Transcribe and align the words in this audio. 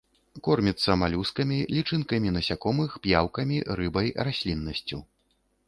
Корміцца 0.45 0.95
малюскамі, 1.01 1.59
лічынкамі 1.75 2.33
насякомых, 2.39 2.97
п'яўкамі, 3.05 3.63
рыбай, 3.83 4.13
расліннасцю. 4.31 4.97